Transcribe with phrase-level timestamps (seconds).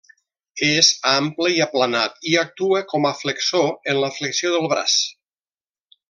[0.67, 4.97] És ample i aplanat, i actua com a flexor en la flexió del braç.